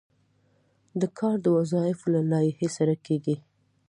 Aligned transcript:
دا 0.99 1.07
کار 1.19 1.35
د 1.41 1.47
وظایفو 1.57 2.05
له 2.15 2.21
لایحې 2.31 2.67
سره 2.77 2.93
کیږي. 3.05 3.35